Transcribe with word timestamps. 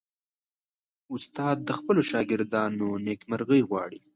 استاد 1.13 1.57
د 1.63 1.69
خپلو 1.79 2.01
شاګردانو 2.11 2.87
نیکمرغي 3.07 3.61
غواړي. 3.69 4.01